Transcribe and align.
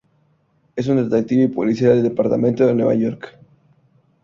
Es 0.75 0.87
un 0.87 0.95
detective 0.97 1.43
y 1.43 1.47
policía 1.49 1.89
del 1.89 2.01
departamento 2.01 2.65
de 2.65 2.73
Nueva 2.73 2.95
York. 2.95 3.37